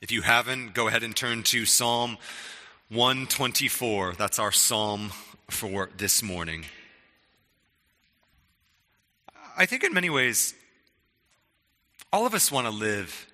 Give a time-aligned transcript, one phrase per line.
[0.00, 2.18] If you haven't, go ahead and turn to Psalm
[2.88, 4.12] 124.
[4.12, 5.10] That's our psalm
[5.50, 6.66] for this morning.
[9.56, 10.54] I think in many ways,
[12.12, 13.26] all of us want to live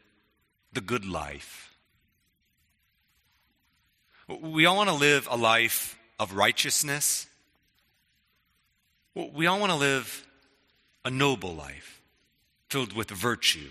[0.72, 1.76] the good life.
[4.26, 7.26] We all want to live a life of righteousness.
[9.14, 10.26] We all want to live
[11.04, 12.00] a noble life
[12.70, 13.68] filled with virtue.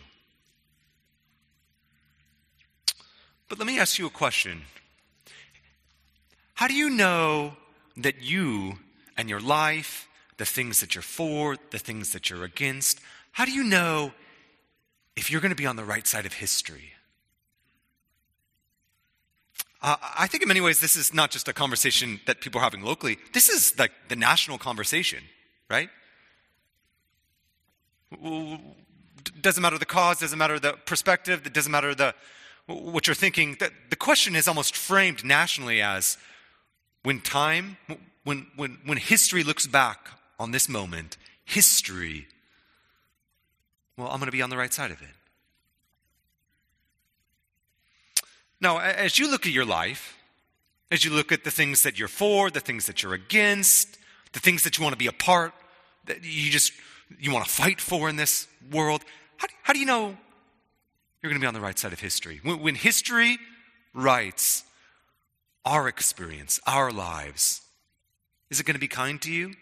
[3.54, 4.64] But let me ask you a question.
[6.56, 7.54] How do you know
[7.98, 8.80] that you
[9.16, 10.08] and your life,
[10.38, 13.00] the things that you're for, the things that you're against,
[13.32, 14.12] how do you know
[15.16, 16.94] if you're going to be on the right side of history?
[19.84, 22.64] Uh, I think in many ways this is not just a conversation that people are
[22.64, 23.20] having locally.
[23.34, 25.20] This is like the national conversation,
[25.70, 25.92] right?
[29.40, 32.16] Doesn't matter the cause, doesn't matter the perspective, it doesn't matter the
[32.68, 33.58] what you're thinking.
[33.90, 36.18] The question is almost framed nationally as
[37.04, 37.78] when time,
[38.24, 42.28] when, when, when history looks back on this moment, history,
[43.98, 45.08] well, I'm going to be on the right side of it.
[48.62, 50.18] Now, as you look at your life,
[50.90, 53.98] as you look at the things that you're for, the things that you're against,
[54.32, 55.54] the things that you want to be a part,
[56.06, 56.72] that you just
[57.20, 59.04] you want to fight for in this world,
[59.38, 60.18] how do, how do you know
[61.24, 62.42] you're going to be on the right side of history?
[62.44, 63.40] When, when history
[63.94, 64.66] writes
[65.64, 67.62] our experience, our lives,
[68.50, 69.54] is it going to be kind to you?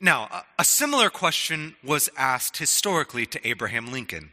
[0.00, 4.32] Now, a, a similar question was asked historically to Abraham Lincoln.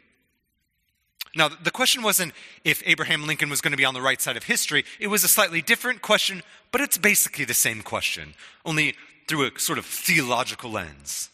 [1.36, 2.34] Now, the question wasn't
[2.64, 4.84] if Abraham Lincoln was going to be on the right side of history.
[5.00, 8.34] It was a slightly different question, but it's basically the same question,
[8.66, 8.96] only
[9.28, 11.30] through a sort of theological lens.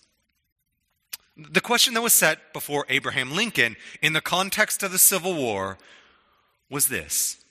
[1.38, 5.77] The question that was set before Abraham Lincoln in the context of the Civil War
[6.69, 7.44] was this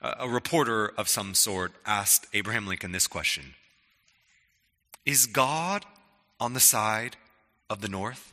[0.00, 3.54] a reporter of some sort asked Abraham Lincoln this question
[5.04, 5.84] Is God
[6.38, 7.16] on the side
[7.68, 8.32] of the North?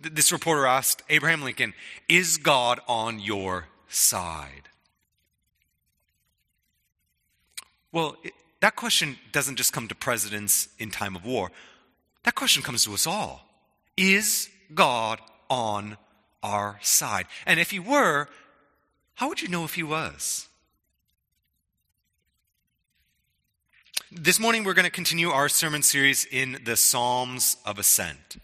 [0.00, 1.74] This reporter asked Abraham Lincoln,
[2.08, 4.68] Is God on your side?
[7.92, 11.50] Well, it, that question doesn't just come to presidents in time of war.
[12.24, 13.48] That question comes to us all.
[13.96, 15.96] Is God on
[16.42, 17.26] our side?
[17.46, 18.28] And if He were,
[19.14, 20.48] how would you know if he was?
[24.10, 28.36] This morning, we're going to continue our sermon series in the Psalms of Ascent.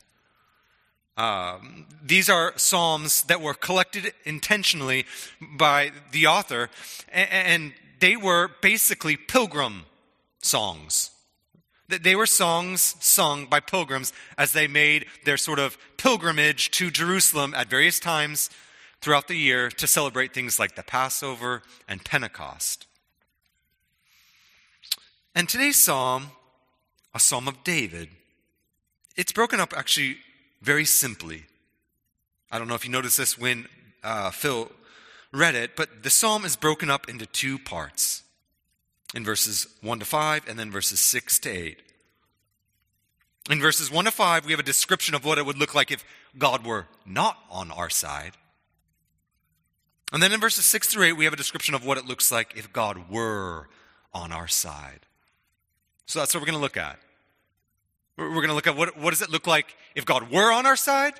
[1.16, 5.04] Um, these are psalms that were collected intentionally
[5.40, 6.70] by the author,
[7.12, 9.86] and, and they were basically pilgrim
[10.40, 11.10] songs.
[11.88, 17.54] They were songs sung by pilgrims as they made their sort of pilgrimage to Jerusalem
[17.54, 18.50] at various times
[19.00, 22.86] throughout the year to celebrate things like the Passover and Pentecost.
[25.34, 26.32] And today's psalm,
[27.14, 28.10] a psalm of David,
[29.16, 30.18] it's broken up actually
[30.60, 31.44] very simply.
[32.50, 33.66] I don't know if you noticed this when
[34.02, 34.70] uh, Phil
[35.32, 38.24] read it, but the psalm is broken up into two parts
[39.14, 41.82] in verses 1 to 5 and then verses 6 to 8.
[43.50, 45.90] In verses 1 to 5, we have a description of what it would look like
[45.90, 46.04] if
[46.36, 48.32] God were not on our side.
[50.12, 52.30] And then in verses 6 through 8, we have a description of what it looks
[52.30, 53.68] like if God were
[54.12, 55.00] on our side.
[56.06, 56.98] So that's what we're going to look at.
[58.16, 60.66] We're going to look at what, what does it look like if God were on
[60.66, 61.14] our side?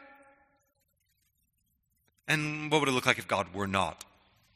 [2.27, 4.05] And what would it look like if God were not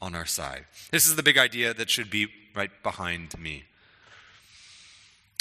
[0.02, 0.66] on our side?
[0.90, 3.64] This is the big idea that should be right behind me.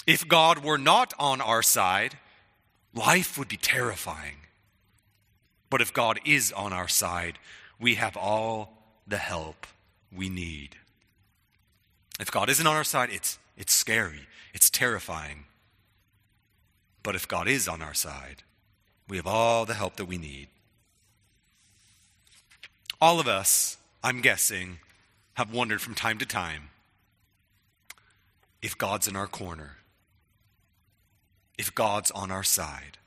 [0.08, 2.18] If God were not on our side,
[2.94, 4.38] life would be terrifying.
[5.70, 7.40] But if God is on our side,
[7.80, 8.78] we have all
[9.08, 9.66] the help
[10.16, 10.78] we need.
[12.20, 15.46] If God isn't on our side, it's, it's scary, it's terrifying.
[17.04, 18.44] But if God is on our side,
[19.08, 20.50] we have all the help that we need.
[23.00, 24.80] All of us, I'm guessing,
[25.36, 26.70] have wondered from time to time
[28.62, 29.78] if God's in our corner,
[31.58, 32.98] if God's on our side.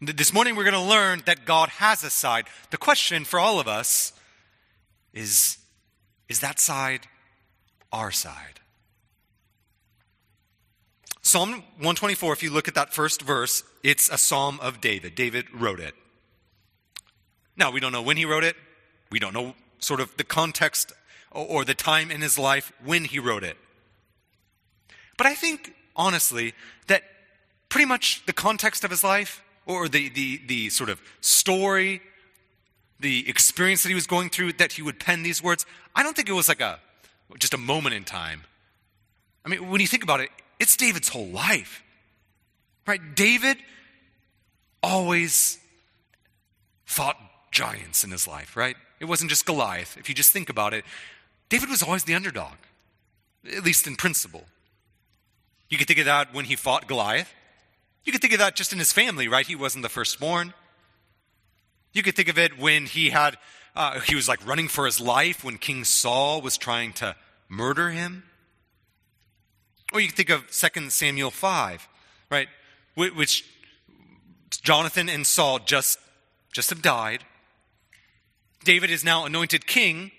[0.00, 2.46] This morning we're going to learn that God has a side.
[2.70, 4.12] The question for all of us
[5.12, 5.58] is
[6.28, 7.06] is that side
[7.90, 8.60] our side?
[11.22, 15.14] Psalm 124, if you look at that first verse, it's a psalm of David.
[15.14, 15.94] David wrote it.
[17.58, 18.56] Now, we don't know when he wrote it.
[19.10, 20.92] We don't know sort of the context
[21.30, 23.56] or the time in his life when he wrote it.
[25.16, 26.54] But I think, honestly,
[26.86, 27.02] that
[27.68, 32.00] pretty much the context of his life or the, the, the sort of story,
[33.00, 35.66] the experience that he was going through, that he would pen these words.
[35.94, 36.78] I don't think it was like a
[37.38, 38.44] just a moment in time.
[39.44, 41.82] I mean, when you think about it, it's David's whole life.
[42.86, 43.00] Right?
[43.14, 43.58] David
[44.82, 45.58] always
[46.86, 47.18] fought
[47.50, 48.76] giants in his life, right?
[49.00, 49.96] It wasn't just Goliath.
[49.96, 50.84] If you just think about it,
[51.48, 52.56] David was always the underdog,
[53.56, 54.44] at least in principle.
[55.68, 57.32] You could think of that when he fought Goliath.
[58.04, 59.46] You could think of that just in his family, right?
[59.46, 60.54] He wasn't the firstborn.
[61.92, 63.36] You could think of it when he had,
[63.74, 67.16] uh, he was like running for his life when King Saul was trying to
[67.48, 68.24] murder him.
[69.92, 71.88] Or you could think of 2 Samuel 5,
[72.30, 72.48] right?
[72.94, 73.44] Which
[74.50, 75.98] Jonathan and Saul just,
[76.52, 77.24] just have died.
[78.64, 80.10] David is now anointed king.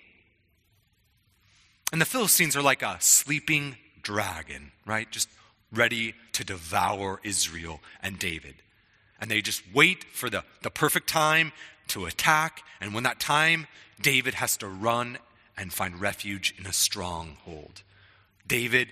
[1.92, 5.10] And the Philistines are like a sleeping dragon, right?
[5.10, 5.28] Just
[5.72, 8.54] ready to devour Israel and David.
[9.20, 11.52] And they just wait for the, the perfect time
[11.88, 12.62] to attack.
[12.80, 13.66] And when that time,
[14.00, 15.18] David has to run
[15.56, 17.82] and find refuge in a stronghold.
[18.46, 18.88] David,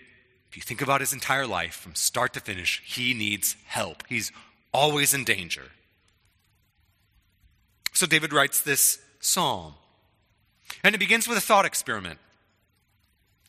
[0.50, 4.02] if you think about his entire life from start to finish, he needs help.
[4.08, 4.32] He's
[4.72, 5.70] always in danger.
[7.92, 9.74] So David writes this psalm.
[10.84, 12.18] And it begins with a thought experiment.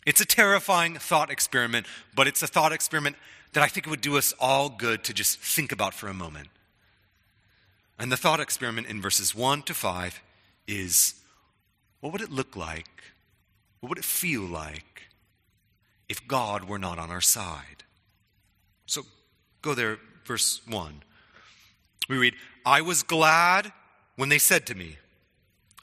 [0.05, 1.85] It's a terrifying thought experiment,
[2.15, 3.15] but it's a thought experiment
[3.53, 6.13] that I think it would do us all good to just think about for a
[6.13, 6.47] moment.
[7.97, 10.21] And the thought experiment in verses 1 to 5
[10.67, 11.15] is
[11.99, 12.87] what would it look like?
[13.81, 15.09] What would it feel like
[16.07, 17.83] if God were not on our side?
[18.85, 19.03] So
[19.61, 21.03] go there, verse 1.
[22.07, 22.35] We read,
[22.65, 23.71] I was glad
[24.15, 24.97] when they said to me,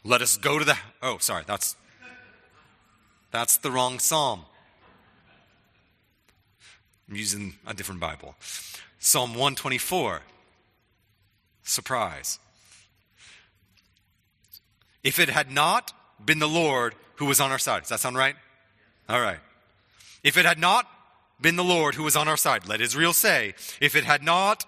[0.06, 0.78] Let us go to the.
[1.02, 1.74] Oh, sorry, that's
[3.32, 4.42] that's the wrong psalm.
[7.08, 8.36] I'm using a different Bible.
[9.00, 10.22] Psalm 124.
[11.64, 12.38] Surprise.
[15.02, 15.92] If it had not
[16.24, 18.36] been the Lord who was on our side, does that sound right?
[19.08, 19.40] All right.
[20.22, 20.88] If it had not
[21.40, 24.64] been the Lord who was on our side, let Israel say, if it had not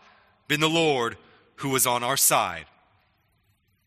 [0.49, 1.17] been the Lord
[1.57, 2.67] who was on our side.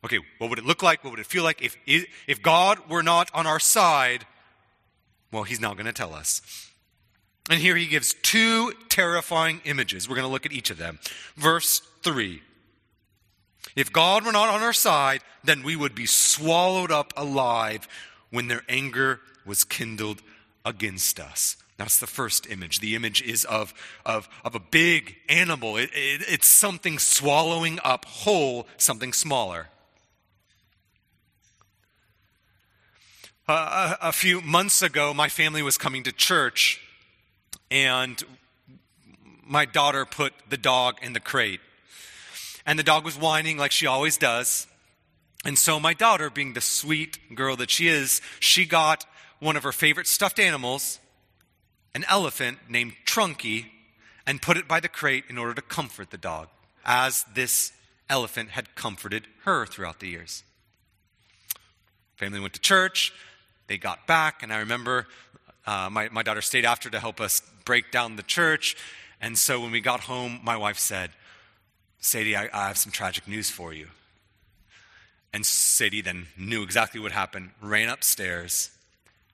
[0.04, 1.04] Okay, what would it look like?
[1.04, 4.26] What would it feel like if, if God were not on our side?
[5.32, 6.42] Well, he's not going to tell us.
[7.50, 10.08] And here he gives two terrifying images.
[10.08, 11.00] We're going to look at each of them.
[11.36, 12.42] Verse 3
[13.76, 17.88] If God were not on our side, then we would be swallowed up alive
[18.30, 20.22] when their anger was kindled
[20.66, 21.58] against us.
[21.78, 22.80] That's the first image.
[22.80, 23.74] The image is of,
[24.06, 29.68] of, of a big animal, it, it, it's something swallowing up whole something smaller.
[33.54, 36.80] Uh, a, a few months ago, my family was coming to church,
[37.70, 38.24] and
[39.46, 41.60] my daughter put the dog in the crate.
[42.66, 44.68] And the dog was whining like she always does.
[45.44, 49.06] And so, my daughter, being the sweet girl that she is, she got
[49.42, 51.00] one of her favorite stuffed animals,
[51.94, 53.66] an elephant named Trunky,
[54.26, 56.48] and put it by the crate in order to comfort the dog,
[56.86, 57.74] as this
[58.10, 60.46] elephant had comforted her throughout the years.
[62.16, 63.12] Family went to church.
[63.68, 65.08] They got back, and I remember
[65.66, 68.76] uh, my, my daughter stayed after to help us break down the church.
[69.22, 71.12] And so when we got home, my wife said,
[72.00, 73.88] Sadie, I, I have some tragic news for you.
[75.34, 78.72] And Sadie then knew exactly what happened, ran upstairs.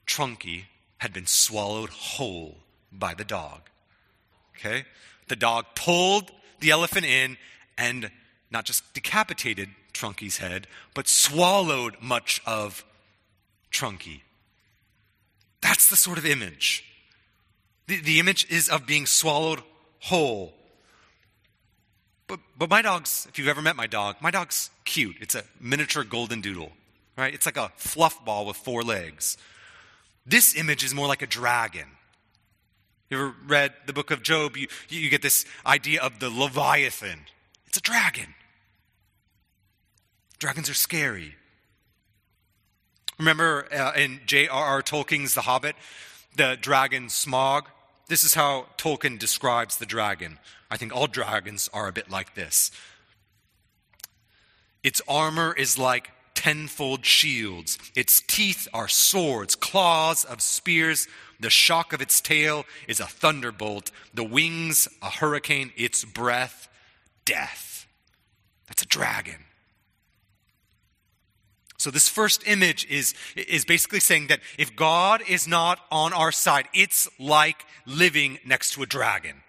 [0.05, 0.65] Trunky
[0.99, 2.57] had been swallowed whole
[2.91, 3.61] by the dog.
[4.55, 4.85] Okay?
[5.27, 7.37] The dog pulled the elephant in
[7.77, 8.11] and
[8.51, 12.83] not just decapitated Trunky's head, but swallowed much of
[13.77, 14.21] Trunky.
[15.61, 16.83] That's the sort of image.
[17.87, 19.61] The, the image is of being swallowed
[19.99, 20.53] whole.
[22.27, 25.17] But, but my dog's, if you've ever met my dog, my dog's cute.
[25.21, 26.71] It's a miniature golden doodle,
[27.17, 27.33] right?
[27.33, 29.37] It's like a fluff ball with four legs.
[30.25, 31.87] This image is more like a dragon.
[33.09, 34.57] You ever read the book of Job?
[34.57, 37.21] You, you get this idea of the Leviathan.
[37.67, 38.33] It's a dragon.
[40.39, 41.35] Dragons are scary.
[43.17, 44.81] Remember uh, in J.R.R.
[44.83, 45.75] Tolkien's The Hobbit,
[46.35, 47.63] the dragon Smaug?
[48.07, 50.39] This is how Tolkien describes the dragon.
[50.69, 52.71] I think all dragons are a bit like this.
[54.83, 57.77] Its armor is like tenfold shields.
[57.95, 61.07] Its teeth are swords, claws of spears.
[61.39, 63.91] The shock of its tail is a thunderbolt.
[64.13, 65.71] The wings, a hurricane.
[65.75, 66.69] Its breath,
[67.25, 67.87] death.
[68.67, 69.46] That's a dragon.
[71.77, 76.31] So, this first image is, is basically saying that if God is not on our
[76.31, 79.43] side, it's like living next to a dragon.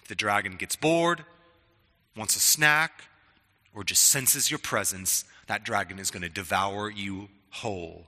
[0.00, 1.26] If the dragon gets bored,
[2.16, 3.04] wants a snack,
[3.74, 8.06] or just senses your presence, that dragon is going to devour you whole.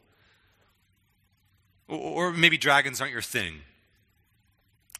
[1.87, 3.61] Or maybe dragons aren't your thing.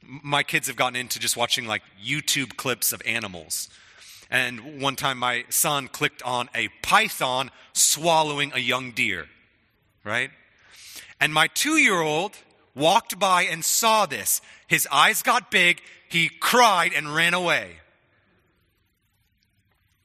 [0.03, 3.71] My kids have gotten into just watching like YouTube clips of animals.
[4.31, 9.27] And one time my son clicked on a python swallowing a young deer,
[10.05, 10.31] right?
[11.21, 12.37] And my two year old
[12.75, 14.41] walked by and saw this.
[14.69, 17.77] His eyes got big, he cried and ran away.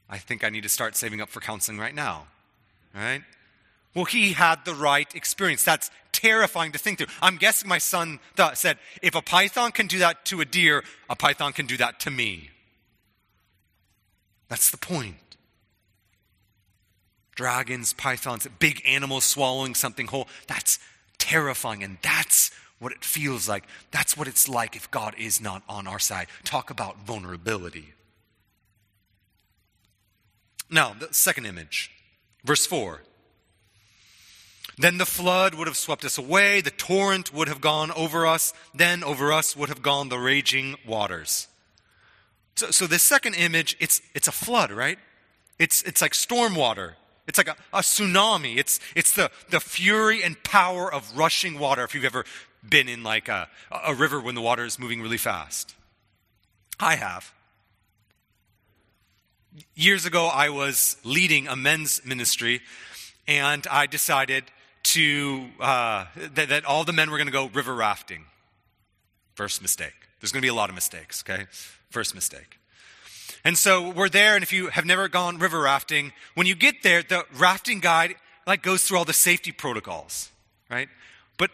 [0.08, 2.26] I think I need to start saving up for counseling right now,
[2.94, 3.22] right?
[3.94, 5.64] Well, he had the right experience.
[5.64, 7.08] That's terrifying to think through.
[7.22, 10.84] I'm guessing my son thought, said, if a python can do that to a deer,
[11.08, 12.50] a python can do that to me.
[14.48, 15.16] That's the point.
[17.34, 20.28] Dragons, pythons, big animals swallowing something whole.
[20.46, 20.78] That's
[21.18, 23.64] terrifying, and that's what it feels like.
[23.90, 26.28] That's what it's like if God is not on our side.
[26.44, 27.92] Talk about vulnerability.
[30.70, 31.90] Now, the second image,
[32.44, 33.02] verse 4.
[34.78, 38.52] Then the flood would have swept us away, the torrent would have gone over us,
[38.74, 41.48] then over us would have gone the raging waters.
[42.56, 44.98] So, so this second image, it's, it's a flood, right?
[45.58, 46.96] It's, it's like storm water.
[47.26, 48.56] It's like a, a tsunami.
[48.56, 52.24] It's, it's the, the fury and power of rushing water if you've ever
[52.68, 53.48] been in like a,
[53.84, 55.74] a river when the water is moving really fast.
[56.80, 57.32] I have.
[59.74, 62.60] Years ago, I was leading a men's ministry,
[63.26, 64.44] and I decided
[64.84, 68.26] to uh, that, that all the men were going to go river rafting.
[69.34, 69.94] First mistake.
[70.20, 71.24] There's going to be a lot of mistakes.
[71.26, 71.46] Okay,
[71.90, 72.58] first mistake.
[73.44, 76.82] And so we're there, and if you have never gone river rafting, when you get
[76.82, 78.16] there, the rafting guide
[78.46, 80.30] like goes through all the safety protocols,
[80.70, 80.88] right?
[81.38, 81.50] But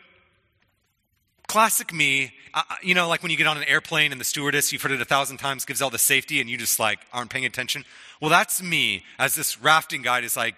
[1.49, 4.73] classic me, uh, you know, like when you get on an airplane and the stewardess,
[4.73, 7.31] you've heard it a thousand times, gives all the safety, and you just like aren't
[7.31, 7.85] paying attention.
[8.21, 10.55] Well, that's me as this rafting guide is like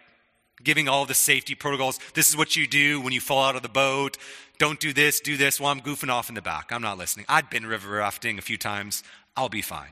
[0.63, 1.99] giving all the safety protocols.
[2.15, 4.19] This is what you do when you fall out of the boat.
[4.59, 5.61] Don't do this, do this.
[5.61, 6.71] Well, I'm goofing off in the back.
[6.71, 7.27] I'm not listening.
[7.29, 9.03] I'd been river rafting a few times.
[9.37, 9.91] I'll be fine.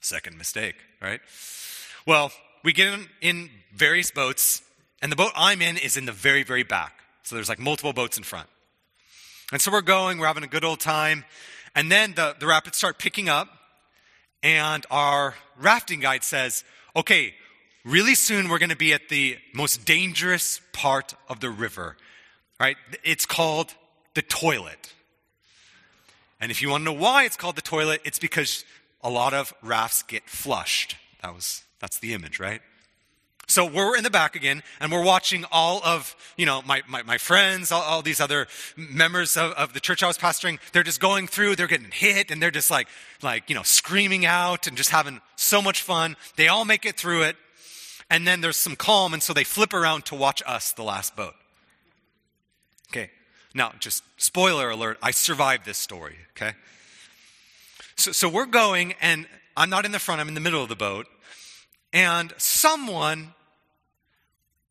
[0.00, 1.20] Second mistake, right?
[2.06, 2.32] Well,
[2.64, 4.62] we get in, in various boats,
[5.00, 7.00] and the boat I'm in is in the very, very back.
[7.22, 8.48] So there's like multiple boats in front.
[9.52, 11.24] And so we're going, we're having a good old time.
[11.74, 13.48] And then the, the rapids start picking up,
[14.42, 16.64] and our rafting guide says,
[16.96, 17.34] okay,
[17.84, 21.96] really soon we're going to be at the most dangerous part of the river,
[22.60, 22.76] right?
[23.04, 23.74] It's called
[24.14, 24.92] the toilet.
[26.42, 28.64] And if you want to know why it's called the toilet, it's because
[29.00, 30.96] a lot of rafts get flushed.
[31.22, 32.60] That was, that's the image, right?
[33.46, 37.04] So we're in the back again, and we're watching all of, you know, my, my,
[37.04, 40.58] my friends, all, all, these other members of, of, the church I was pastoring.
[40.72, 42.88] They're just going through, they're getting hit, and they're just like,
[43.22, 46.16] like, you know, screaming out and just having so much fun.
[46.34, 47.36] They all make it through it.
[48.10, 51.14] And then there's some calm, and so they flip around to watch us, the last
[51.14, 51.34] boat.
[52.90, 53.10] Okay.
[53.54, 56.52] Now, just spoiler alert, I survived this story, okay?
[57.96, 60.68] So, so we're going, and I'm not in the front, I'm in the middle of
[60.68, 61.06] the boat.
[61.92, 63.34] And someone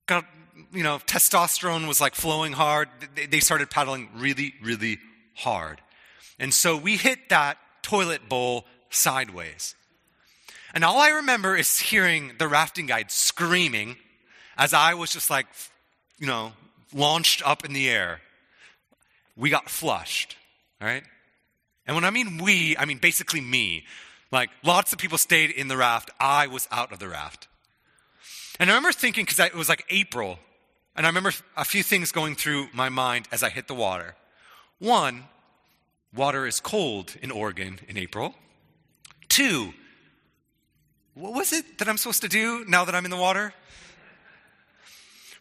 [0.07, 0.25] got,
[0.73, 2.89] you know, testosterone was like flowing hard.
[3.15, 4.97] They, they started paddling really, really
[5.35, 5.81] hard.
[6.39, 9.75] And so we hit that toilet bowl sideways.
[10.73, 13.97] And all I remember is hearing the rafting guide screaming
[14.57, 15.45] as I was just like,
[16.17, 16.53] you know,
[16.93, 18.21] launched up in the air.
[19.35, 20.37] We got flushed,
[20.81, 21.03] all right?
[21.85, 23.85] And when I mean we, I mean basically me.
[24.31, 26.09] Like lots of people stayed in the raft.
[26.19, 27.47] I was out of the raft.
[28.59, 30.37] And I remember thinking, because it was like April,
[30.95, 34.15] and I remember a few things going through my mind as I hit the water.
[34.79, 35.23] One,
[36.15, 38.35] water is cold in Oregon in April.
[39.29, 39.73] Two,
[41.13, 43.53] what was it that I'm supposed to do now that I'm in the water?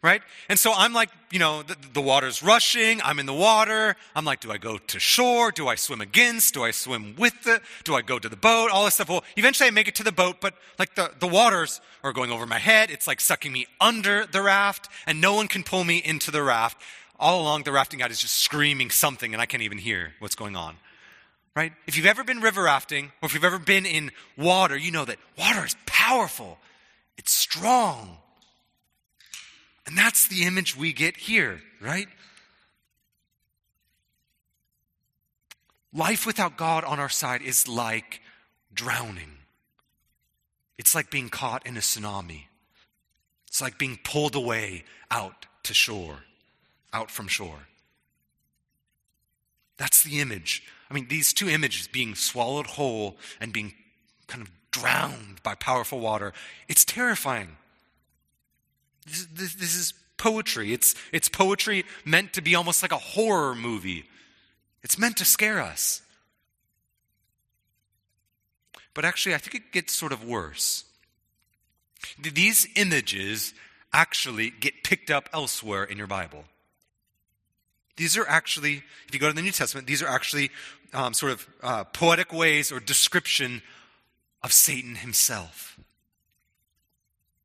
[0.02, 0.22] Right?
[0.48, 3.00] And so I'm like, you know, the, the, water's rushing.
[3.02, 3.96] I'm in the water.
[4.16, 5.50] I'm like, do I go to shore?
[5.50, 6.54] Do I swim against?
[6.54, 7.60] Do I swim with it?
[7.84, 8.70] Do I go to the boat?
[8.72, 9.10] All this stuff.
[9.10, 12.30] Well, eventually I make it to the boat, but like the, the waters are going
[12.30, 12.90] over my head.
[12.90, 16.42] It's like sucking me under the raft, and no one can pull me into the
[16.42, 16.78] raft.
[17.18, 20.34] All along, the rafting guide is just screaming something, and I can't even hear what's
[20.34, 20.76] going on.
[21.54, 21.72] Right?
[21.86, 25.04] If you've ever been river rafting, or if you've ever been in water, you know
[25.04, 26.58] that water is powerful.
[27.18, 28.16] It's strong.
[29.90, 32.08] And that's the image we get here, right?
[35.92, 38.22] Life without God on our side is like
[38.72, 39.32] drowning.
[40.78, 42.44] It's like being caught in a tsunami.
[43.48, 46.20] It's like being pulled away out to shore,
[46.92, 47.66] out from shore.
[49.76, 53.74] That's the image I mean, these two images being swallowed whole and being
[54.26, 56.32] kind of drowned by powerful water,
[56.68, 57.56] it's terrifying.
[59.10, 60.72] This, this, is poetry.
[60.72, 64.04] It's, it's poetry meant to be almost like a horror movie.
[64.82, 66.02] It's meant to scare us.
[68.94, 70.84] But actually, I think it gets sort of worse.
[72.20, 73.54] These images
[73.92, 76.44] actually get picked up elsewhere in your Bible.
[77.96, 80.50] These are actually, if you go to the New Testament, these are actually
[80.92, 83.62] um, sort of uh, poetic ways or description
[84.42, 85.78] of Satan himself.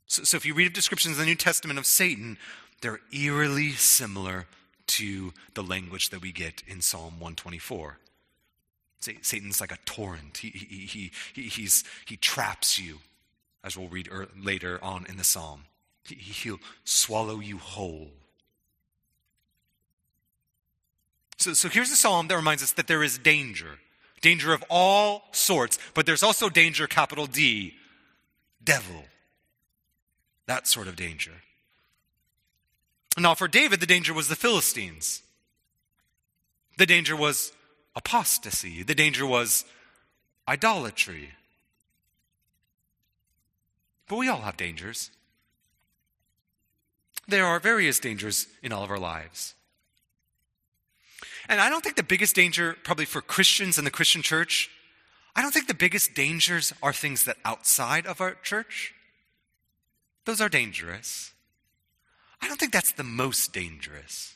[0.07, 2.37] So, so if you read descriptions in the New Testament of Satan,
[2.81, 4.47] they're eerily similar
[4.87, 7.97] to the language that we get in Psalm 124.
[8.99, 10.37] Satan's like a torrent.
[10.37, 12.99] He, he, he, he's, he traps you,
[13.63, 15.65] as we'll read later on in the psalm.
[16.03, 18.09] He'll swallow you whole.
[21.37, 23.79] So, so here's a psalm that reminds us that there is danger
[24.25, 27.75] danger of all sorts, but there's also danger, capital D,
[28.63, 29.03] devil.
[30.47, 31.31] That sort of danger.
[33.17, 35.21] Now, for David, the danger was the Philistines.
[36.77, 37.53] The danger was
[37.95, 38.83] apostasy.
[38.83, 39.65] The danger was
[40.47, 41.31] idolatry.
[44.07, 45.11] But we all have dangers.
[47.27, 49.55] There are various dangers in all of our lives.
[51.47, 54.69] And I don't think the biggest danger, probably for Christians in the Christian church,
[55.35, 58.94] I don't think the biggest dangers are things that outside of our church.
[60.25, 61.33] Those are dangerous.
[62.41, 64.35] I don't think that's the most dangerous.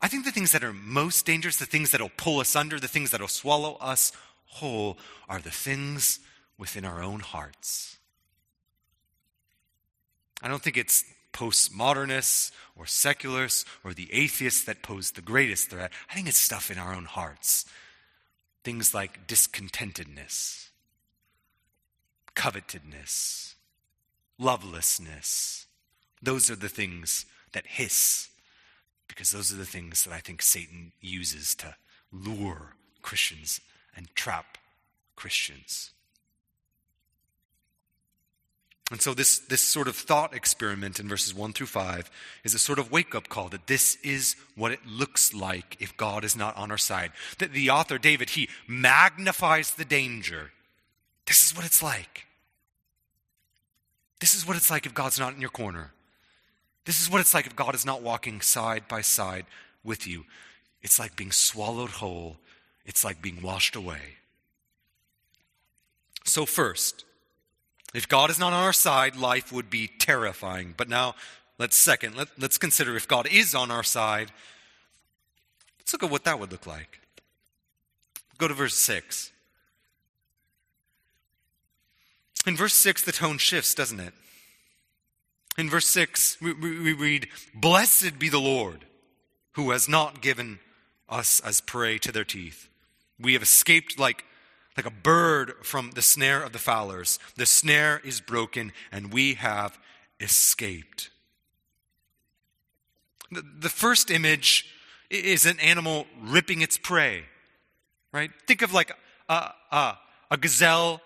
[0.00, 2.78] I think the things that are most dangerous, the things that will pull us under,
[2.78, 4.12] the things that will swallow us
[4.46, 4.98] whole,
[5.28, 6.20] are the things
[6.58, 7.96] within our own hearts.
[10.42, 15.90] I don't think it's postmodernists or secularists or the atheists that pose the greatest threat.
[16.10, 17.64] I think it's stuff in our own hearts.
[18.62, 20.68] Things like discontentedness,
[22.34, 23.53] covetedness,
[24.38, 25.66] lovelessness.
[26.22, 28.28] Those are the things that hiss,
[29.08, 31.76] because those are the things that I think Satan uses to
[32.12, 33.60] lure Christians
[33.96, 34.58] and trap
[35.16, 35.90] Christians.
[38.90, 42.10] And so, this, this sort of thought experiment in verses 1 through 5
[42.44, 45.96] is a sort of wake up call that this is what it looks like if
[45.96, 47.12] God is not on our side.
[47.38, 50.52] That the author, David, he magnifies the danger.
[51.26, 52.26] This is what it's like.
[54.24, 55.90] This is what it's like if God's not in your corner.
[56.86, 59.44] This is what it's like if God is not walking side by side
[59.84, 60.24] with you.
[60.80, 62.38] It's like being swallowed whole,
[62.86, 64.16] it's like being washed away.
[66.24, 67.04] So, first,
[67.92, 70.72] if God is not on our side, life would be terrifying.
[70.74, 71.16] But now,
[71.58, 74.32] let's second, let, let's consider if God is on our side.
[75.80, 76.98] Let's look at what that would look like.
[78.38, 79.32] Go to verse 6.
[82.46, 84.12] In verse 6, the tone shifts, doesn't it?
[85.56, 88.84] In verse 6, we, we, read, Blessed be the Lord,
[89.52, 90.58] who has not given
[91.08, 92.68] us as prey to their teeth.
[93.18, 94.24] We have escaped like
[94.76, 97.18] like a bird from the snare of the fowlers.
[97.36, 99.78] The snare is broken, and we have
[100.20, 101.10] escaped.
[103.30, 104.66] The, the first image
[105.10, 107.24] is an animal ripping its prey,
[108.12, 108.30] right?
[108.46, 108.90] Think of like
[109.28, 109.98] a, a,
[110.30, 111.00] a gazelle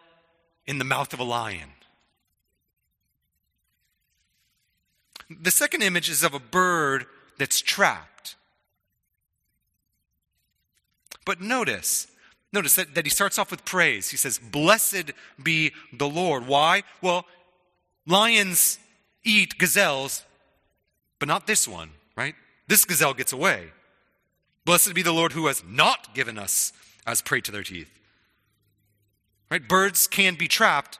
[0.68, 1.70] in the mouth of a lion.
[5.28, 7.06] The second image is of a bird
[7.38, 8.36] that's trapped.
[11.24, 12.06] But notice,
[12.52, 14.10] Notice that, that he starts off with praise.
[14.10, 16.46] He says, Blessed be the Lord.
[16.46, 16.82] Why?
[17.02, 17.26] Well,
[18.06, 18.78] lions
[19.22, 20.24] eat gazelles,
[21.18, 22.34] but not this one, right?
[22.66, 23.72] This gazelle gets away.
[24.64, 26.72] Blessed be the Lord who has not given us
[27.06, 27.97] as prey to their teeth.
[29.50, 29.66] Right?
[29.66, 30.98] Birds can be trapped,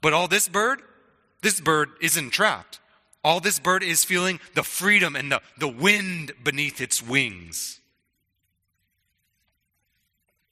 [0.00, 0.82] but all this bird,
[1.42, 2.80] this bird isn't trapped.
[3.24, 7.80] All this bird is feeling the freedom and the, the wind beneath its wings.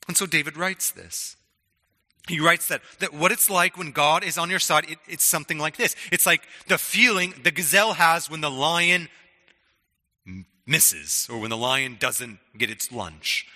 [0.06, 1.36] And so David writes this.
[2.28, 5.24] He writes that, that what it's like when God is on your side, it, it's
[5.24, 5.96] something like this.
[6.12, 9.08] It's like the feeling the gazelle has when the lion
[10.66, 13.46] misses or when the lion doesn't get its lunch.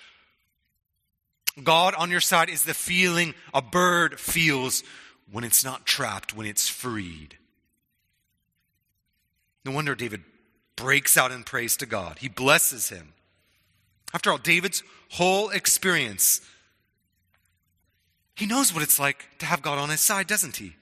[1.62, 4.82] God on your side is the feeling a bird feels
[5.30, 7.36] when it's not trapped, when it's freed.
[9.64, 10.22] No wonder David
[10.76, 12.18] breaks out in praise to God.
[12.18, 13.12] He blesses him.
[14.12, 16.40] After all, David's whole experience,
[18.34, 20.74] he knows what it's like to have God on his side, doesn't he?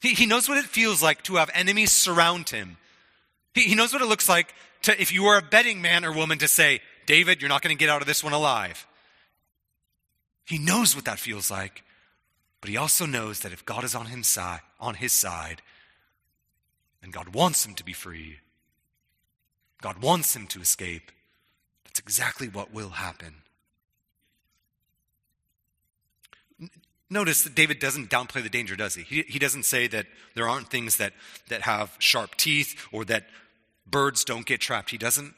[0.00, 2.76] He, he knows what it feels like to have enemies surround him.
[3.54, 6.12] He, he knows what it looks like to, if you were a betting man or
[6.12, 8.86] woman, to say, David, you're not going to get out of this one alive.
[10.50, 11.84] He knows what that feels like,
[12.60, 15.62] but he also knows that if God is on his side, on his side,
[17.00, 18.40] then God wants him to be free.
[19.80, 21.12] God wants him to escape.
[21.84, 23.34] That's exactly what will happen.
[27.08, 29.02] Notice that David doesn't downplay the danger, does he?
[29.04, 29.22] he?
[29.22, 31.12] He doesn't say that there aren't things that,
[31.48, 33.26] that have sharp teeth or that
[33.88, 34.90] birds don't get trapped.
[34.90, 35.32] He doesn't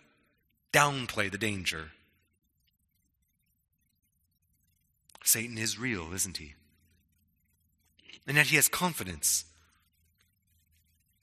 [0.73, 1.91] downplay the danger.
[5.25, 6.55] Satan is real, isn't he?
[8.27, 9.45] And yet he has confidence.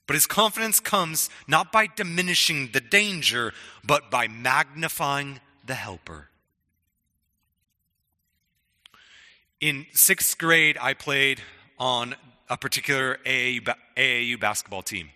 [0.06, 3.52] But his confidence comes not by diminishing the danger,
[3.84, 6.28] but by magnifying the helper.
[9.60, 11.40] In sixth grade, I played
[11.78, 12.16] on
[12.48, 15.10] a particular AAU, AAU basketball team.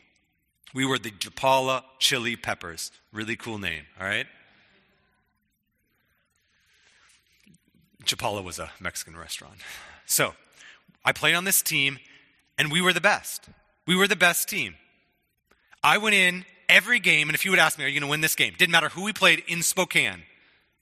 [0.73, 2.93] We were the Chapala Chili Peppers.
[3.13, 4.27] Really cool name, all right?
[8.05, 9.57] Chapala was a Mexican restaurant.
[10.07, 10.35] So,
[11.05, 11.99] I played on this team,
[12.59, 13.49] and we were the best.
[13.87, 14.77] We were the best team.
[15.83, 18.11] I went in every game, and if you would ask me, are you going to
[18.11, 18.55] win this game?
[18.57, 20.23] Didn't matter who we played in Spokane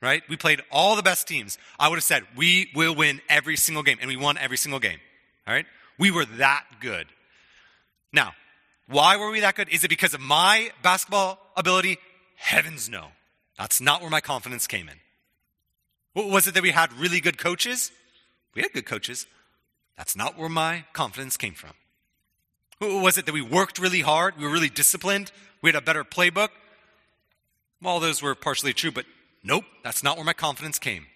[0.03, 0.23] right?
[0.29, 1.57] We played all the best teams.
[1.79, 3.99] I would have said, we will win every single game.
[4.01, 4.99] And we won every single game.
[5.47, 5.65] All right?
[5.99, 7.07] We were that good.
[8.13, 8.33] Now,
[8.89, 9.69] why were we that good?
[9.71, 11.99] Is it because of my basketball ability?
[12.37, 13.07] Heavens no.
[13.57, 14.97] That's not where my confidence came in.
[16.14, 17.90] Was it that we had really good coaches?
[18.55, 19.27] We had good coaches.
[19.96, 21.72] That's not where my confidence came from.
[22.81, 24.37] Was it that we worked really hard?
[24.37, 25.31] We were really disciplined?
[25.62, 26.48] We had a better playbook?
[27.85, 29.07] All those were partially true, but
[29.44, 31.07] Nope, that's not where my confidence came.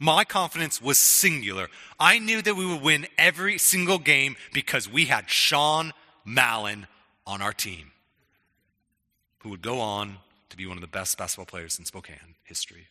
[0.00, 1.68] My confidence was singular.
[1.98, 5.92] I knew that we would win every single game because we had Sean
[6.24, 6.86] Mallon
[7.26, 7.90] on our team,
[9.38, 10.18] who would go on
[10.50, 12.86] to be one of the best basketball players in Spokane history.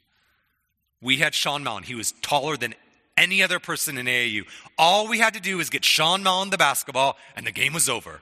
[1.01, 1.83] We had Sean Mallon.
[1.83, 2.73] He was taller than
[3.15, 4.43] any other person in AAU.
[4.77, 7.89] All we had to do was get Sean Mallon the basketball, and the game was
[7.89, 8.21] over.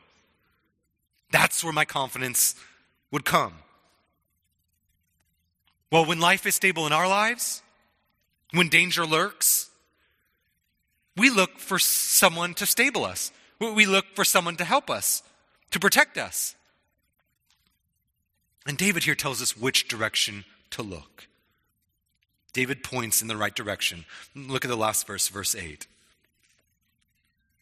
[1.31, 2.55] That's where my confidence
[3.11, 3.53] would come.
[5.91, 7.61] Well, when life is stable in our lives,
[8.51, 9.69] when danger lurks,
[11.15, 13.31] we look for someone to stable us.
[13.59, 15.23] We look for someone to help us,
[15.71, 16.55] to protect us.
[18.67, 21.27] And David here tells us which direction to look.
[22.55, 24.05] David points in the right direction.
[24.33, 25.87] Look at the last verse, verse 8.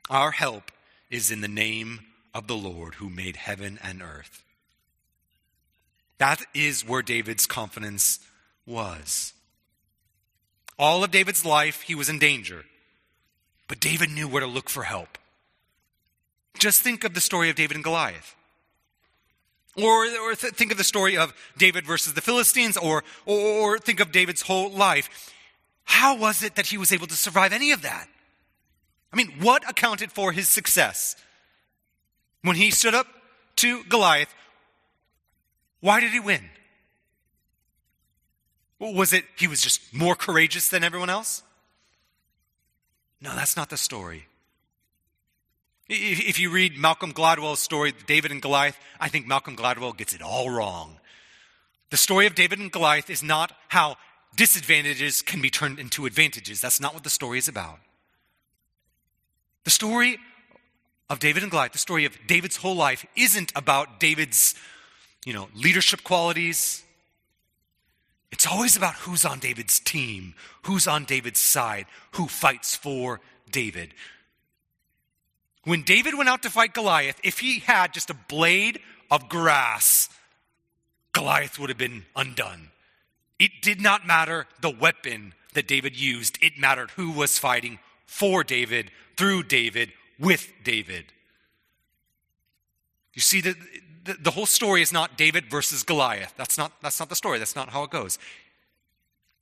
[0.07, 0.71] Our help
[1.09, 2.01] is in the name
[2.31, 4.43] of the Lord who made heaven and earth.
[6.19, 8.19] That is where David's confidence
[8.67, 9.33] was.
[10.77, 12.63] All of David's life, he was in danger.
[13.67, 15.17] But David knew where to look for help.
[16.59, 18.35] Just think of the story of David and Goliath.
[19.75, 23.79] Or, or th- think of the story of David versus the Philistines, or, or, or
[23.79, 25.31] think of David's whole life.
[25.85, 28.07] How was it that he was able to survive any of that?
[29.11, 31.15] I mean, what accounted for his success?
[32.41, 33.07] When he stood up
[33.57, 34.33] to Goliath,
[35.79, 36.49] why did he win?
[38.79, 41.41] Was it he was just more courageous than everyone else?
[43.21, 44.27] No, that's not the story.
[45.89, 50.21] If you read Malcolm Gladwell's story, David and Goliath, I think Malcolm Gladwell gets it
[50.21, 50.97] all wrong.
[51.89, 53.97] The story of David and Goliath is not how
[54.35, 56.61] disadvantages can be turned into advantages.
[56.61, 57.79] That's not what the story is about.
[59.65, 60.17] The story
[61.09, 64.55] of David and Goliath, the story of David's whole life, isn't about David's
[65.25, 66.83] you know, leadership qualities.
[68.31, 73.93] It's always about who's on David's team, who's on David's side, who fights for David.
[75.63, 80.09] When David went out to fight Goliath, if he had just a blade of grass,
[81.13, 82.69] Goliath would have been undone.
[83.39, 88.43] It did not matter the weapon that David used, it mattered who was fighting for
[88.43, 91.05] David, through David, with David.
[93.13, 93.55] You see, that
[94.03, 96.33] the, the whole story is not David versus Goliath.
[96.37, 97.39] That's not, that's not the story.
[97.39, 98.17] That's not how it goes.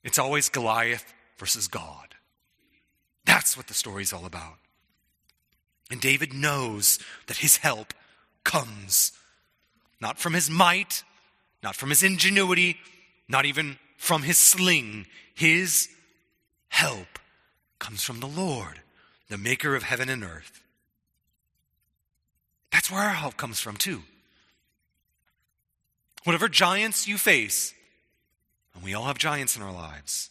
[0.03, 2.15] It's always Goliath versus God.
[3.25, 4.57] That's what the story is all about.
[5.91, 7.93] And David knows that his help
[8.43, 9.11] comes
[9.99, 11.03] not from his might,
[11.61, 12.77] not from his ingenuity,
[13.29, 15.05] not even from his sling.
[15.35, 15.89] His
[16.69, 17.19] help
[17.77, 18.79] comes from the Lord,
[19.29, 20.63] the maker of heaven and earth.
[22.71, 24.03] That's where our help comes from, too.
[26.23, 27.73] Whatever giants you face,
[28.73, 30.29] and we all have giants in our lives,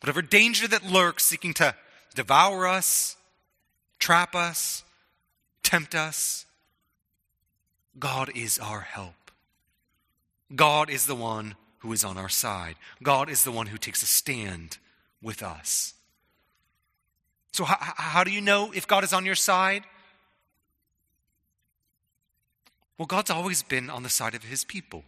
[0.00, 1.74] whatever danger that lurks seeking to
[2.14, 3.16] devour us,
[4.02, 4.82] trap us,
[5.62, 6.44] tempt us,
[7.96, 9.30] God is our help.
[10.56, 12.74] God is the one who is on our side.
[13.00, 14.78] God is the one who takes a stand
[15.22, 15.94] with us.
[17.52, 19.84] So, how, how do you know if God is on your side?
[22.98, 25.04] Well, God's always been on the side of his people,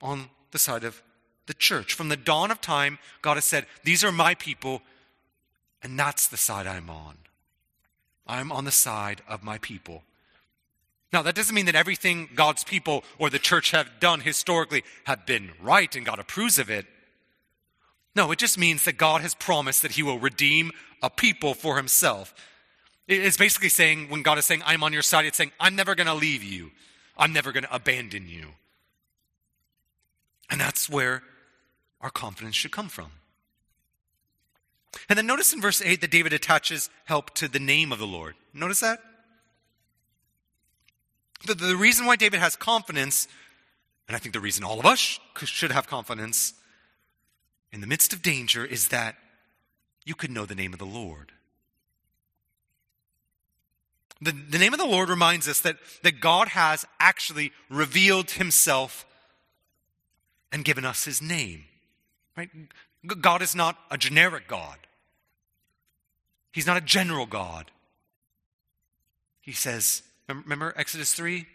[0.00, 1.02] on the side of
[1.44, 1.92] the church.
[1.92, 4.80] From the dawn of time, God has said, These are my people,
[5.82, 7.16] and that's the side I'm on.
[8.26, 10.02] I'm on the side of my people.
[11.12, 15.26] Now, that doesn't mean that everything God's people or the church have done historically have
[15.26, 16.86] been right and God approves of it.
[18.14, 20.70] No, it just means that God has promised that He will redeem
[21.02, 22.32] a people for Himself.
[23.08, 25.96] It's basically saying, when God is saying, I'm on your side, it's saying, I'm never
[25.96, 26.70] going to leave you.
[27.16, 28.48] I'm never going to abandon you.
[30.48, 31.22] And that's where
[32.00, 33.10] our confidence should come from.
[35.08, 38.06] And then notice in verse 8 that David attaches help to the name of the
[38.06, 38.34] Lord.
[38.52, 39.00] Notice that?
[41.46, 43.28] The, the reason why David has confidence,
[44.08, 46.54] and I think the reason all of us should have confidence
[47.72, 49.16] in the midst of danger, is that
[50.04, 51.32] you could know the name of the Lord.
[54.20, 59.06] The, the name of the Lord reminds us that, that God has actually revealed himself
[60.52, 61.64] and given us his name.
[62.40, 62.50] Right?
[63.20, 64.78] God is not a generic God.
[66.52, 67.70] He's not a general God.
[69.42, 71.46] He says, remember Exodus 3?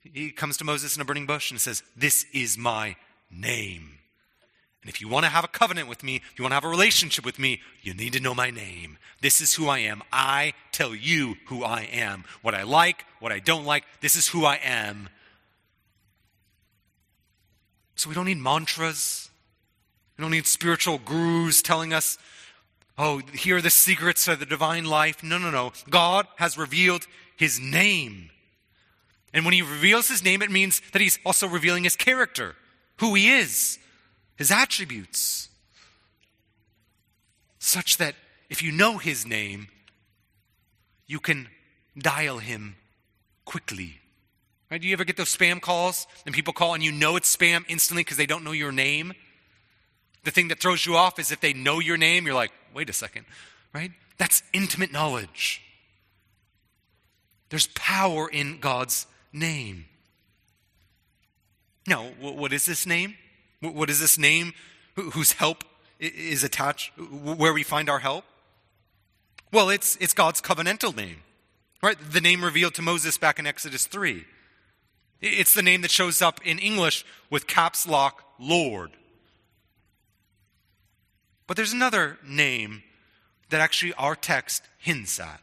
[0.00, 2.96] He comes to Moses in a burning bush and says, This is my
[3.30, 3.98] name.
[4.80, 6.64] And if you want to have a covenant with me, if you want to have
[6.64, 8.96] a relationship with me, you need to know my name.
[9.20, 10.02] This is who I am.
[10.10, 12.24] I tell you who I am.
[12.40, 15.10] What I like, what I don't like, this is who I am.
[17.94, 19.29] So we don't need mantras.
[20.20, 22.18] We don't need spiritual gurus telling us,
[22.98, 25.22] oh, here are the secrets of the divine life.
[25.22, 25.72] No, no, no.
[25.88, 27.06] God has revealed
[27.38, 28.28] his name.
[29.32, 32.54] And when he reveals his name, it means that he's also revealing his character,
[32.98, 33.78] who he is
[34.36, 35.48] his attributes,
[37.58, 38.14] such that
[38.50, 39.68] if you know his name,
[41.06, 41.48] you can
[41.96, 42.76] dial him
[43.46, 44.00] quickly.
[44.70, 44.82] Right?
[44.82, 47.64] Do you ever get those spam calls and people call and you know it's spam
[47.68, 49.14] instantly because they don't know your name?
[50.24, 52.90] The thing that throws you off is if they know your name, you're like, wait
[52.90, 53.24] a second,
[53.72, 53.92] right?
[54.18, 55.62] That's intimate knowledge.
[57.48, 59.86] There's power in God's name.
[61.86, 63.16] Now, what is this name?
[63.60, 64.52] What is this name
[64.94, 65.64] whose help
[65.98, 68.24] is attached, where we find our help?
[69.52, 71.22] Well, it's, it's God's covenantal name,
[71.82, 71.96] right?
[71.98, 74.24] The name revealed to Moses back in Exodus 3.
[75.20, 78.92] It's the name that shows up in English with caps lock Lord.
[81.50, 82.84] But there's another name
[83.48, 85.40] that actually our text hints at.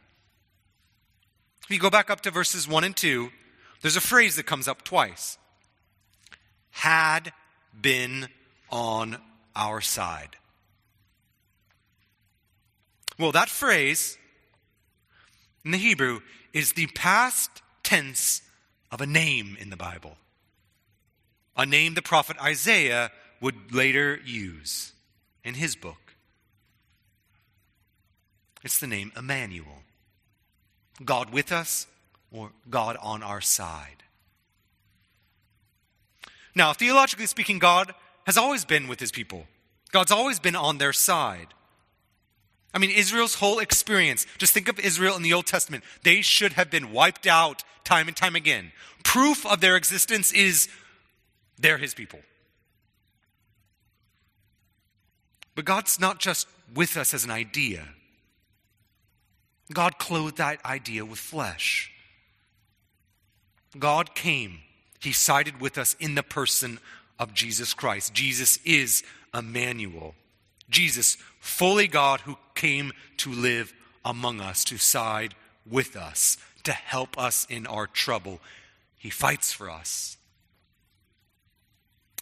[1.64, 3.28] If you go back up to verses 1 and 2,
[3.82, 5.36] there's a phrase that comes up twice.
[6.70, 7.34] Had
[7.78, 8.28] been
[8.70, 9.18] on
[9.54, 10.36] our side.
[13.18, 14.16] Well, that phrase
[15.62, 16.20] in the Hebrew
[16.54, 17.50] is the past
[17.82, 18.40] tense
[18.90, 20.16] of a name in the Bible,
[21.54, 24.94] a name the prophet Isaiah would later use
[25.44, 26.14] in his book.
[28.64, 29.82] It's the name Emmanuel
[31.04, 31.86] God with us
[32.30, 34.02] or God on our side.
[36.54, 37.94] Now, theologically speaking, God
[38.26, 39.46] has always been with his people,
[39.92, 41.54] God's always been on their side.
[42.74, 45.84] I mean, Israel's whole experience, just think of Israel in the Old Testament.
[46.02, 48.72] They should have been wiped out time and time again.
[49.04, 50.68] Proof of their existence is
[51.58, 52.20] they're his people.
[55.58, 57.82] But God's not just with us as an idea,
[59.72, 61.90] God clothed that idea with flesh.
[63.76, 64.60] God came
[65.00, 66.78] he sided with us in the person
[67.18, 68.14] of Jesus Christ.
[68.14, 69.02] Jesus is
[69.34, 70.14] Emmanuel.
[70.70, 73.72] Jesus, fully God, who came to live
[74.04, 75.34] among us, to side
[75.68, 78.38] with us, to help us in our trouble.
[78.96, 80.18] He fights for us.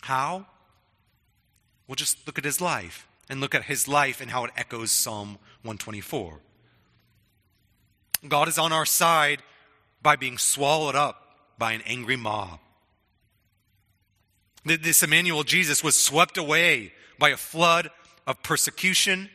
[0.01, 0.47] How?
[1.87, 4.91] We'll just look at his life and look at his life and how it echoes
[4.91, 6.41] Psalm 124.
[8.29, 9.43] God is on our side
[10.03, 11.23] by being swallowed up
[11.59, 12.61] by an angry mob.
[14.65, 17.91] This Emmanuel Jesus was swept away by a flood
[18.27, 19.31] of persecution.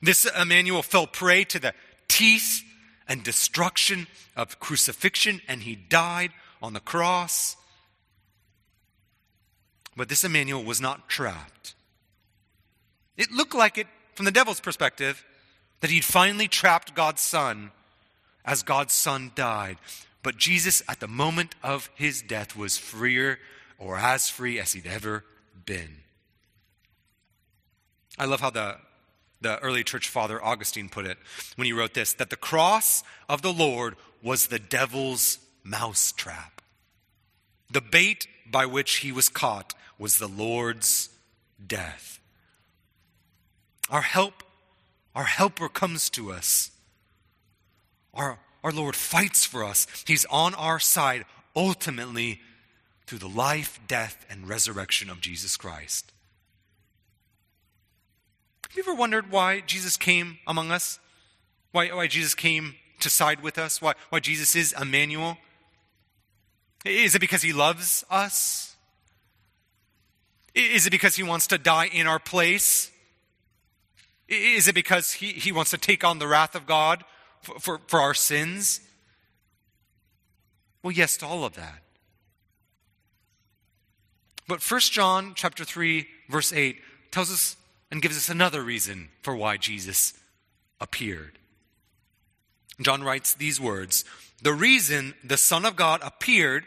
[0.00, 1.74] This Emmanuel fell prey to the
[2.06, 2.62] teeth
[3.08, 4.06] and destruction
[4.36, 6.30] of crucifixion, and he died
[6.62, 7.56] on the cross.
[9.96, 11.74] But this Emmanuel was not trapped.
[13.16, 15.24] It looked like it, from the devil's perspective,
[15.80, 17.70] that he'd finally trapped God's Son
[18.44, 19.78] as God's Son died.
[20.22, 23.38] But Jesus, at the moment of his death, was freer
[23.78, 25.24] or as free as he'd ever
[25.66, 25.96] been.
[28.18, 28.76] I love how the,
[29.40, 31.18] the early church father Augustine put it
[31.56, 36.62] when he wrote this that the cross of the Lord was the devil's mousetrap.
[37.70, 41.10] The bait by which he was caught was the Lord's
[41.64, 42.20] death.
[43.90, 44.42] Our help,
[45.14, 46.70] our helper comes to us.
[48.12, 49.86] Our, our Lord fights for us.
[50.06, 52.40] He's on our side ultimately
[53.06, 56.12] through the life, death, and resurrection of Jesus Christ.
[58.68, 60.98] Have you ever wondered why Jesus came among us?
[61.72, 63.82] Why, why Jesus came to side with us?
[63.82, 65.38] Why, why Jesus is Emmanuel?
[66.84, 68.76] Is it because he loves us?
[70.54, 72.90] Is it because he wants to die in our place?
[74.28, 77.04] Is it because he, he wants to take on the wrath of God
[77.42, 78.80] for, for, for our sins?
[80.82, 81.82] Well, yes to all of that.
[84.46, 87.56] But 1 John chapter 3 verse 8 tells us
[87.90, 90.14] and gives us another reason for why Jesus
[90.80, 91.38] appeared.
[92.80, 94.04] John writes these words,
[94.42, 96.66] "The reason the Son of God appeared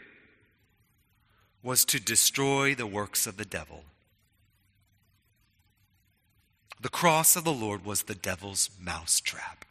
[1.62, 3.84] was to destroy the works of the devil."
[6.80, 9.64] The cross of the Lord was the devil's mousetrap.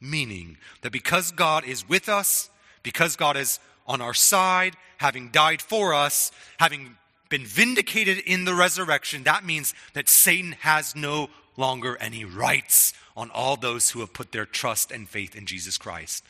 [0.00, 2.48] Meaning that because God is with us,
[2.82, 6.96] because God is on our side, having died for us, having
[7.28, 13.30] been vindicated in the resurrection, that means that Satan has no longer any rights on
[13.30, 16.24] all those who have put their trust and faith in Jesus Christ.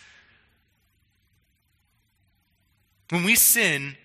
[3.11, 3.97] When we sin,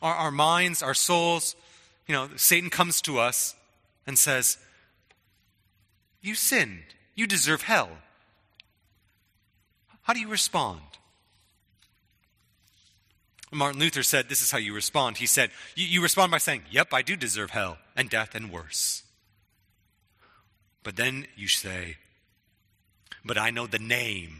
[0.00, 1.56] our, our minds, our souls,
[2.06, 3.54] you know, Satan comes to us
[4.08, 4.56] and says,
[6.20, 6.82] You sinned.
[7.14, 7.90] You deserve hell.
[10.02, 10.80] How do you respond?
[13.52, 15.18] Martin Luther said this is how you respond.
[15.18, 18.50] He said, You, you respond by saying, Yep, I do deserve hell and death and
[18.50, 19.02] worse.
[20.82, 21.98] But then you say,
[23.24, 24.38] But I know the name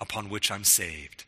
[0.00, 1.24] upon which I'm saved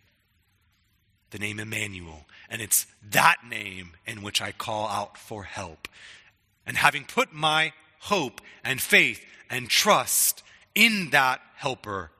[1.30, 2.26] the name Emmanuel.
[2.48, 5.88] And it's that name in which I call out for help.
[6.68, 10.42] And having put my hope and faith and trust
[10.74, 12.10] in that helper,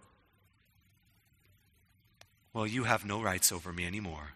[2.54, 4.32] well, you have no rights over me anymore.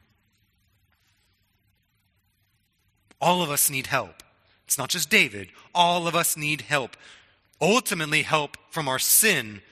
[3.22, 4.22] All of us need help.
[4.66, 5.48] It's not just David.
[5.74, 6.96] All of us need help.
[7.60, 9.62] Ultimately, help from our sin,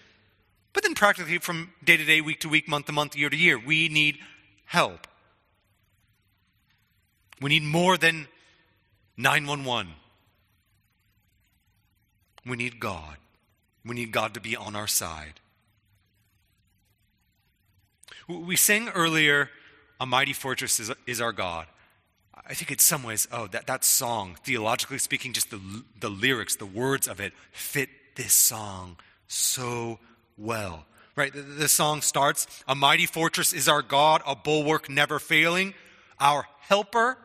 [0.73, 3.37] but then practically from day to day, week to week, month to month, year to
[3.37, 3.59] year.
[3.59, 4.19] We need
[4.65, 5.07] help.
[7.41, 8.29] We need more than
[9.17, 9.93] 911.
[12.51, 13.17] We need God.
[13.85, 15.39] We need God to be on our side.
[18.27, 19.51] We sang earlier,
[20.01, 21.69] A Mighty Fortress is, is Our God.
[22.35, 25.61] I think in some ways, oh, that, that song, theologically speaking, just the,
[26.01, 28.97] the lyrics, the words of it fit this song
[29.29, 30.01] so
[30.37, 30.87] well.
[31.15, 31.33] Right?
[31.33, 35.73] The, the song starts A mighty fortress is our God, a bulwark never failing,
[36.19, 37.17] our helper.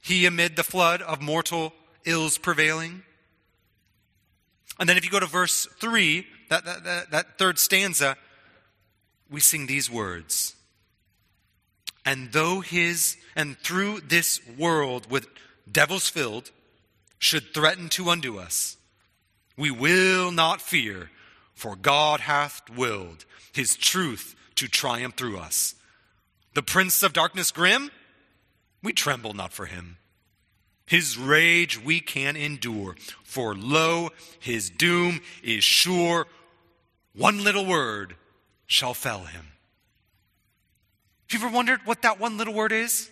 [0.00, 1.72] He amid the flood of mortal
[2.04, 3.02] ills prevailing.
[4.78, 8.16] And then if you go to verse 3, that, that, that, that third stanza,
[9.30, 10.54] we sing these words.
[12.04, 15.26] And though his, and through this world with
[15.70, 16.50] devils filled,
[17.18, 18.76] should threaten to undo us,
[19.56, 21.10] we will not fear,
[21.54, 25.74] for God hath willed his truth to triumph through us.
[26.54, 27.90] The prince of darkness grim,
[28.82, 29.97] we tremble not for him.
[30.88, 34.08] His rage we can endure, for lo,
[34.40, 36.26] his doom is sure.
[37.14, 38.16] One little word
[38.66, 39.48] shall fell him.
[41.28, 43.10] Have you ever wondered what that one little word is?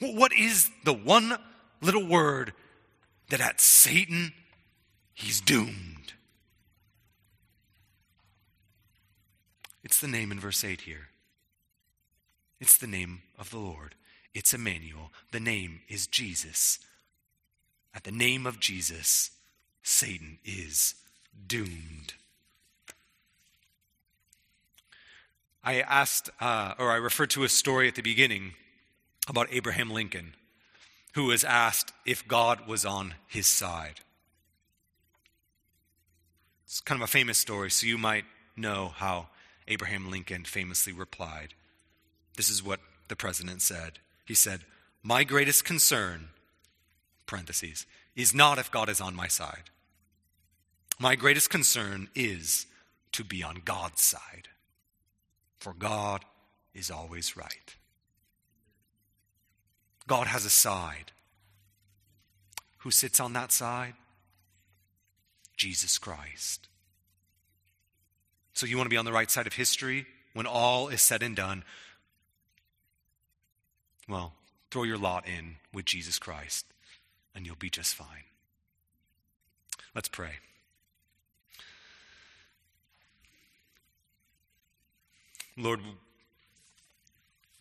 [0.00, 1.38] What is the one
[1.80, 2.52] little word
[3.30, 4.34] that at Satan
[5.14, 6.12] he's doomed?
[9.82, 11.08] It's the name in verse 8 here.
[12.60, 13.94] It's the name of the Lord.
[14.36, 15.12] It's Emmanuel.
[15.32, 16.78] The name is Jesus.
[17.94, 19.30] At the name of Jesus,
[19.82, 20.94] Satan is
[21.48, 22.12] doomed.
[25.64, 28.52] I asked, uh, or I referred to a story at the beginning
[29.26, 30.34] about Abraham Lincoln,
[31.14, 34.00] who was asked if God was on his side.
[36.66, 39.28] It's kind of a famous story, so you might know how
[39.66, 41.54] Abraham Lincoln famously replied.
[42.36, 44.60] This is what the president said he said,
[45.02, 46.28] My greatest concern,
[47.26, 49.70] parentheses, is not if God is on my side.
[50.98, 52.66] My greatest concern is
[53.12, 54.48] to be on God's side.
[55.58, 56.24] For God
[56.74, 57.74] is always right.
[60.06, 61.12] God has a side.
[62.78, 63.94] Who sits on that side?
[65.56, 66.68] Jesus Christ.
[68.54, 71.22] So you want to be on the right side of history when all is said
[71.22, 71.64] and done?
[74.08, 74.34] Well,
[74.70, 76.66] throw your lot in with Jesus Christ
[77.34, 78.24] and you'll be just fine.
[79.94, 80.32] Let's pray.
[85.56, 85.80] Lord,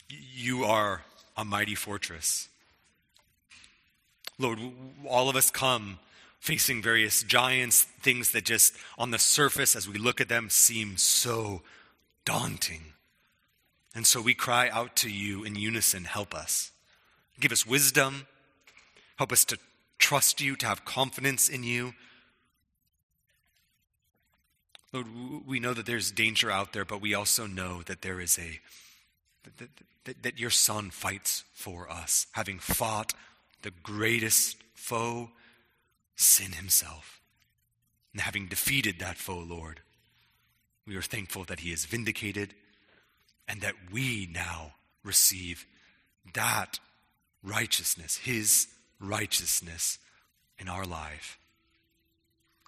[0.10, 1.04] you are
[1.38, 2.50] a mighty fortress.
[4.38, 4.60] Lord,
[5.08, 6.00] all of us come
[6.40, 10.98] facing various giants, things that just on the surface, as we look at them, seem
[10.98, 11.62] so
[12.26, 12.95] daunting.
[13.96, 16.72] And so we cry out to you in unison help us.
[17.40, 18.28] Give us wisdom.
[19.16, 19.58] Help us to
[19.98, 21.94] trust you, to have confidence in you.
[24.92, 25.08] Lord,
[25.46, 28.60] we know that there's danger out there, but we also know that there is a,
[29.58, 29.70] that,
[30.04, 33.14] that, that your Son fights for us, having fought
[33.62, 35.32] the greatest foe,
[36.16, 37.20] sin himself.
[38.14, 39.82] And having defeated that foe, Lord,
[40.86, 42.54] we are thankful that he is vindicated
[43.48, 44.74] and that we now
[45.04, 45.66] receive
[46.34, 46.80] that
[47.44, 48.68] righteousness, his
[49.00, 50.00] righteousness
[50.58, 51.38] in our life.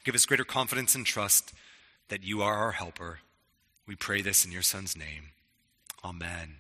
[0.03, 1.53] Give us greater confidence and trust
[2.09, 3.19] that you are our helper.
[3.86, 5.30] We pray this in your Son's name.
[6.03, 6.57] Amen.